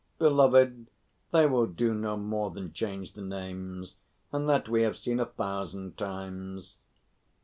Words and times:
Beloved, 0.17 0.87
they 1.31 1.45
will 1.45 1.67
do 1.67 1.93
no 1.93 2.17
more 2.17 2.49
than 2.49 2.73
change 2.73 3.11
the 3.13 3.21
names, 3.21 3.97
and 4.31 4.49
that 4.49 4.67
we 4.67 4.81
have 4.81 4.97
seen 4.97 5.19
a 5.19 5.27
thousand 5.27 5.95
times." 5.95 6.79